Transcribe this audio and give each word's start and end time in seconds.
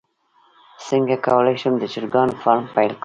څنګه 0.87 1.15
کولی 1.27 1.55
شم 1.61 1.73
د 1.79 1.83
چرګانو 1.93 2.39
فارم 2.41 2.65
پیل 2.75 2.91
کړم 2.93 2.99